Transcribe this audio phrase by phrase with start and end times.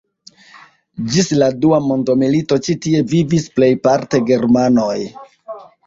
[1.15, 5.01] Ĝis la dua mondmilito ĉi tie vivis plejparte germanoj.